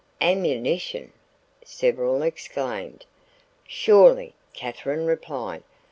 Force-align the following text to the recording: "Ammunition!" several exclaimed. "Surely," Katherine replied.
"Ammunition!" 0.19 1.13
several 1.63 2.23
exclaimed. 2.23 3.05
"Surely," 3.67 4.33
Katherine 4.51 5.05
replied. 5.05 5.61